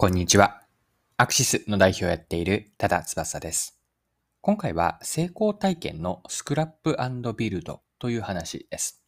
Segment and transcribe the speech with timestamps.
[0.00, 0.62] こんにちは。
[1.18, 3.78] アクシスの代表をやっている多田翼です。
[4.40, 6.96] 今回は成功体験のスクラップ
[7.34, 9.02] ビルドという話です。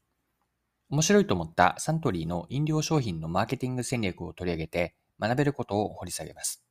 [0.91, 6.63] 面白いと思ったサントリーの飲料商品のマーケティング戦略を取り上げて学べることを掘り下げます。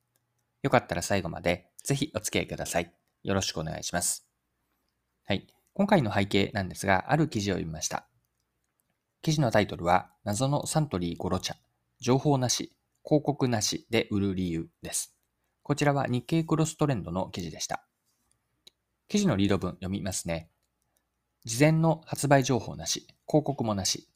[0.62, 2.94] よかったら最後までぜひお付き合いください。
[3.24, 4.28] よろしくお願いします。
[5.26, 5.48] はい。
[5.74, 8.06] 今回の背景なんですが、ある記事を読みました。
[9.24, 11.56] 記事のタイトルは、謎のサントリーゴロ茶、
[12.00, 15.16] 情報なし、広告なしで売る理由です。
[15.64, 17.86] こちらは日経クロストレンドの記事でした。
[19.08, 20.50] 記事のリード文読みますね。
[21.44, 24.08] 事前の発売情報なし、広告もなし。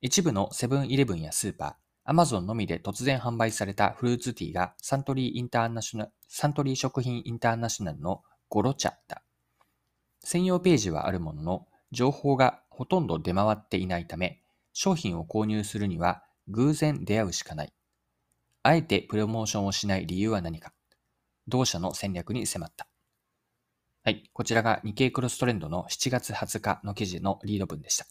[0.00, 1.74] 一部のセブンイレブンやスーパー、
[2.04, 9.22] アマゾンのみで突然販売されたフルーツティーがサントリーインターナショナル、サントリー食品インターナショナルのゴロ茶だ。
[10.24, 17.72] 専用ページはあるものの、情報がほとんど出回っていないため、商品を購入するには偶然出会うしかない。
[18.62, 20.72] あえてプロモーションをしない理由は何か
[21.48, 22.86] 同社の戦略に迫った。
[24.04, 24.30] はい。
[24.32, 28.06] こちらが日経クロストレンドの7月20日の記事のリード文でした。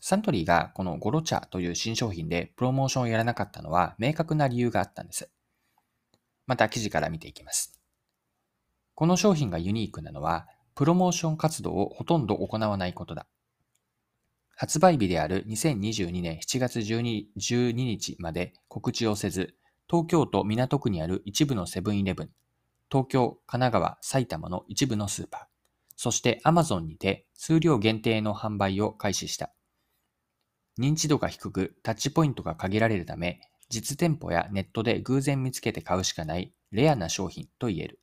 [0.00, 5.30] サントリーがこのゴロ茶という新商品でプロモーションをやらなかったのは明確な理由があったんです。
[6.46, 7.78] また記事から見ていきます。
[8.94, 13.26] この商品がユニークなのは、プロモーション活動をほとんど行わないことだ。
[14.56, 19.56] 発売日である2022年7月 12, 12日まで告知をせず、
[19.90, 22.30] 東京都港区にある一部のセブンイレブン、
[22.90, 25.40] 東京、神奈川、埼玉の一部のスーパー、
[25.96, 29.52] そしてアマゾンにて数量限定の販売を開始した。
[30.78, 38.00] 認知度が低くタッチポイントが限られるため、実店舗やネットで偶然見つけて買うしかないレアな商品と言える。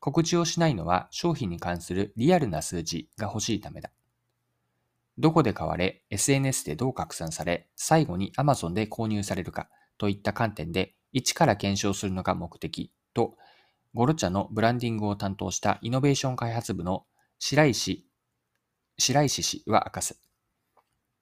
[0.00, 3.90] 告知をしないのは商品に関するリアルな数字が欲しいためだ。
[5.16, 13.36] どこで買われ、SNS でどう拡散され、最後に Amazon で購入されるかといった観点で、一から検証するのが目的と、
[13.94, 17.06] ゴロ茶のブランディングを担当したイノベーション開発部の
[17.38, 18.06] 白石、
[18.98, 20.20] 白石氏は明かす。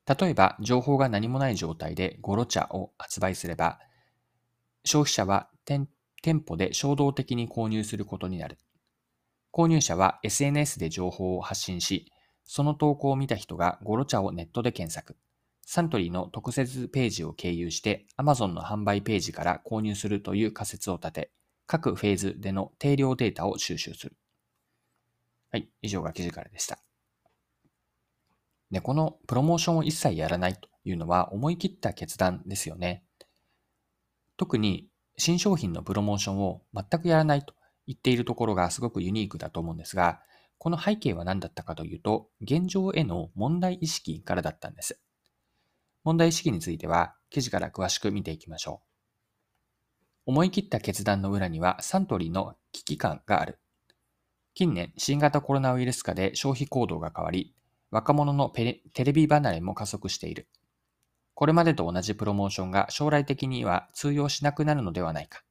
[0.06, 3.78] 例えば、情報が何もない状態でゴロ茶を発売すれば、
[4.84, 5.88] 消費者は店
[6.46, 8.58] 舗で衝動的に購入することになる。
[9.52, 12.11] 購入者は SNS で情報を発信し、
[12.54, 15.16] その投稿を見た人がゴロ茶をネットで検索。
[15.62, 21.30] サントリーの特設ページを経由して Amazon の販売ページから購入するという仮説を立て、
[21.66, 24.16] 各フェーズでの定量データを収集する。
[25.50, 26.78] はい、以上が記事からでした。
[28.70, 33.02] で、このプロモーションを一切やらないというのは思い切った決断ですよね。
[34.36, 37.54] 特に新商品のプロモーションを全くやらないと
[37.86, 40.20] 言っているところがすごくユニークだと思うんですが、
[40.62, 45.00] この背景は何だったかというと、現状への問題意識からだったんです。
[46.04, 48.80] 問題意識については、記事から詳しく見ていきましょ
[50.24, 50.30] う。
[50.30, 53.58] 思い切った決断の裏にはサントリーの危機感がある。
[54.54, 57.56] 近年、新型コロナウイルス化で消費行動が変わり、
[57.90, 60.46] 若者のテレビ離れも加速している。
[61.34, 65.42] これまでと同じプロモーションが将来的には通用しなくなるのではないか。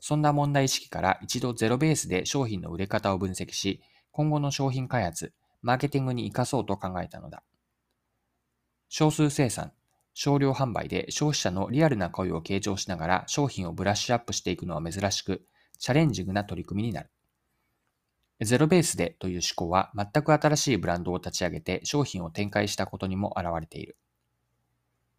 [0.00, 3.82] そんな問題意識から一度ゼロベースで商品の売れ方を分析し、
[4.12, 5.32] 今後の商品開発、
[5.62, 7.42] マーケティングに活かそうと考えたのだ。
[8.88, 9.72] 少数生産、
[10.14, 15.46] 少量販売で消費者のリアルな声を傾聴しながら商品をブラッシュアップしていくのは珍しく、
[15.78, 17.10] チャレンジングな取り組みになる。
[18.42, 23.96] ゼロベースでという思考は全く新しいブランドを立ち上げて商品を展開したことにも現れている。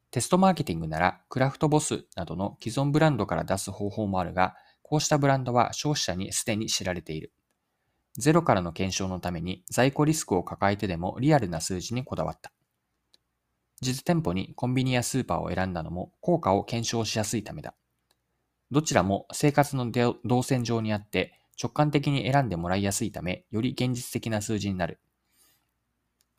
[0.09, 7.31] テストマーケティングならクラフトボスなどの既存ブランドから出す方法もあるが、こうしたブランドは消費者にすでに知られている。
[8.17, 12.51] ゼロからの検証のために在庫リスクを抱えてでもリアルな数字にこだわった。
[13.81, 17.73] 実店舗にコンビニやスーパーを選んだのも効果を検証しやすいためだ。
[18.69, 19.91] どちらも生活の
[20.23, 24.99] 動線上にあって直感的に選んでもらいやすいため、より現実的な数字になる。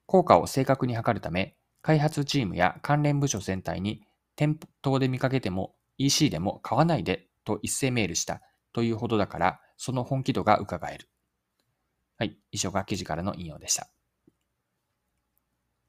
[0.06, 4.02] 効果を正確に測るため、開発チームや関連部署全体に
[4.36, 8.40] 店頭で見かけても EC でも買わないでと一斉メールした
[8.72, 11.08] というほどだから、その本気度が伺える。
[12.22, 12.38] はい。
[12.52, 13.88] 以上が記事からの引用でした。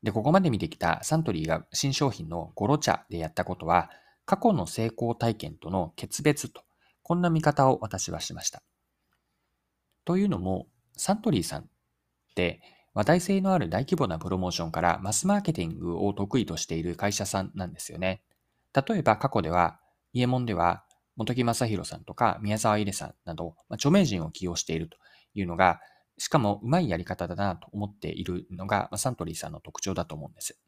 [0.02, 3.92] で、ここまで見てきたサントリーが新商品のゴロ茶でやったことは、
[4.26, 6.64] 過去の成功体験との決別と、
[7.04, 8.64] こんな見方を私はしました。
[10.06, 10.66] というのも、
[10.98, 11.66] サントリーさんっ
[12.34, 12.64] て
[12.96, 18.24] 話題性のある大規模なプロモーションからマスマーケティングを得意としている会社さんなんですよね。
[18.74, 19.80] 例えば過去では、
[20.14, 20.84] イエモンでは、
[21.16, 24.98] 本木正宏さんとか宮沢入れさんなど、ま、著名人を起用していると
[25.36, 25.80] いうのが、
[26.18, 30.60] しかもうまいやり方だなと思っているのが、サントリーさんの特徴だと思うんです。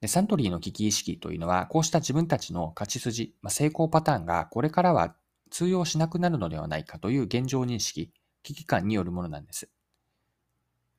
[0.00, 5.14] でサントリーの危機意識というのは、こうした自分たちの勝ち筋、ま、成功パターンがこれからは
[5.50, 8.12] 通用しなくなるのではないかという現状認識、
[8.42, 9.70] 危機感によるものなんです。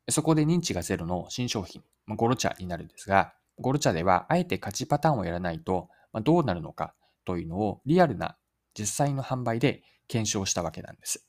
[0.10, 5.90] そこで認知がゼロの新商品、ゴロ茶になるんですが、ゴロ茶ではあえて勝ちパターンをやらないと、
[6.24, 6.94] どうなるのか
[7.26, 8.38] というのをリアルな
[8.78, 11.28] 実際の販売で検証したわけなんです。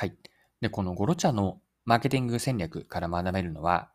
[0.00, 0.16] はい。
[0.62, 3.90] で、このゴロ茶のマーケティング戦略から学べるのは、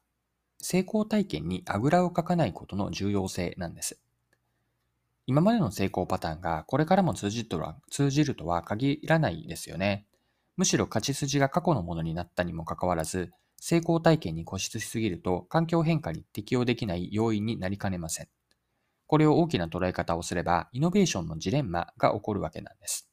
[0.62, 4.00] 成功体験にあぐらをかかないことの重要性なんです。
[5.26, 10.06] 今までの成功パターンがこれからも通じるとは通じるとは限らないですよね。
[10.58, 18.28] むしろ勝ち筋が過去のものになったにもかかわらず、成功体験に固執しすぎると環境変化に適応できない要因になりかねません。
[19.08, 23.10] これを大きな捉え方をすれば、イノベーションのジレンマが起こるわけなんです。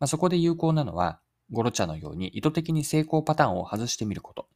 [0.00, 4.48] まあ、そこで有効なのは、ゴロ茶のように意図的に成功パターンを外してみること。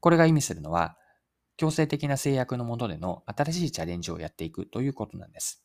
[0.00, 0.96] これが意味するのは、
[1.56, 5.64] 強制的な制約のもとでの新しいチャレンジをやっていくということなんです。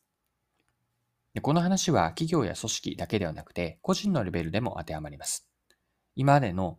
[1.34, 5.48] でこの話は企業や組織だけではなくて、個人のレベルでも当てはまります。
[6.16, 6.78] 今までの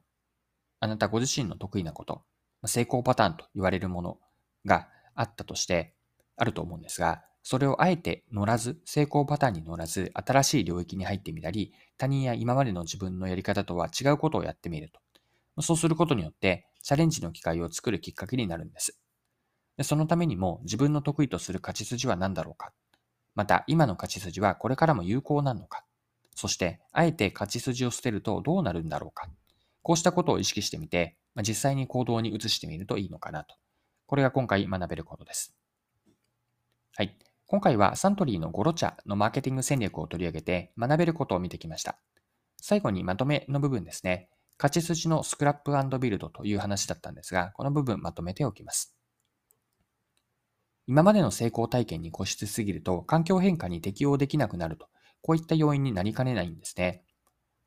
[0.79, 2.23] あなたご自身の得意なこと、
[2.65, 4.19] 成功パターンと言われるもの
[4.65, 5.93] があったとして、
[6.37, 14.89] あると思うんですが、それをあえて乗らず、成功パターンに乗らず、新しい領域に入ってみたり、他人や今までの自分のやり方とは違うことをやってみる
[15.55, 15.61] と。
[15.61, 18.99] そうすることによって、チャレンジの機会を作るきっかけになるんです。
[19.77, 22.73] でそのためにも、自分の得意とする勝ち筋は何だろうか。
[23.35, 25.85] また、今の勝ち筋はこれからも有効なのか。
[26.33, 29.29] そして、あえて勝ち筋を捨てるとどうなるんだろうか。
[29.83, 33.53] こうしたことを意識してみて、まあ、実際に行動に移してみるといいのかなと。
[34.07, 35.55] これが今回学べることです。
[36.95, 37.15] はい。
[37.47, 41.99] 今回はサントリーのゴロ茶のマーケティング戦略を取り上げて学べることを見てきました。
[42.59, 44.29] 最後にまとめの部分ですね。
[44.57, 48.95] 勝ち筋のスクラップビルドという話だったんですが、この部分まとめておきます。
[50.87, 54.87] 今までの成功体験に固執すぎると環境変化に適応できなくなると、
[55.21, 57.03] こういった要因になりかねないんですね。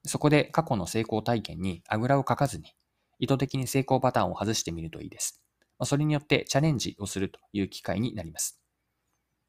[0.05, 2.75] そこで過去の成功体験にあぐらをかかずに、
[3.21, 5.41] 意図的に成功パターンを外してみるといいです。
[5.85, 8.61] それによってチャレンジをするという機会になります。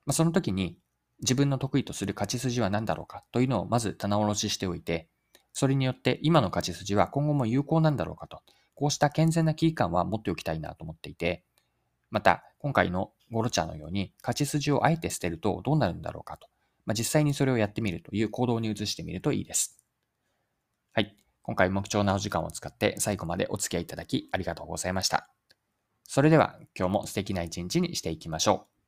[0.10, 0.76] まあ、その時に
[1.22, 5.08] 自分の得意とする勝ち筋は何だろうかというのをまず棚卸ししておいて、
[5.54, 8.42] それによって今の勝ち筋は今後も有効なんだろうかと、
[8.74, 11.44] こうした健全な危機感は持っておきたいなと思っていて、
[12.10, 16.48] また今回のゴロチャーのように勝ち筋をあえて捨てるとどうなるんだろうかと、
[16.88, 19.78] まあ、実際にそれをやってみるという行動に移してみるといいです。
[20.94, 21.16] はい。
[21.44, 25.30] 今回も貴重なお時間を使って最後までお付き合いいただきありがとうございました。
[26.04, 28.79] それでは今日も素敵な一日にしていきましょう。